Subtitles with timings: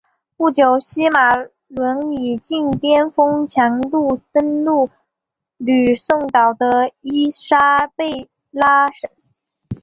[0.35, 1.29] 不久西马
[1.67, 4.89] 仑以近颠峰强度登陆
[5.57, 9.11] 吕宋岛的伊莎贝拉省。